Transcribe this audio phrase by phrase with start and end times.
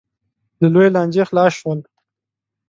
[0.61, 1.79] له لویې لانجې خلاص شول.